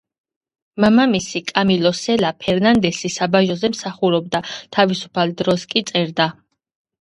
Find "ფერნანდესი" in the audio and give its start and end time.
2.45-3.11